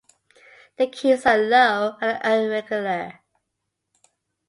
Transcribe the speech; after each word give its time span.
The 0.77 0.87
keys 0.87 1.27
are 1.27 1.37
low 1.37 1.95
and 2.01 2.19
irregular. 2.25 3.19